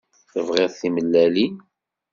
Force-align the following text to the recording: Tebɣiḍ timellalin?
Tebɣiḍ 0.31 0.71
timellalin? 0.79 1.55